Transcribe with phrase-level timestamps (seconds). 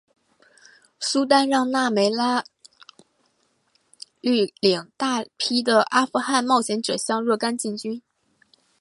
[0.99, 2.43] 苏丹让那腊梅拉
[4.19, 8.01] 率领大批的阿富汗冒险者向若开进军。